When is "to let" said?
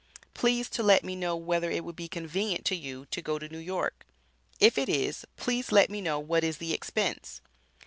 0.67-1.03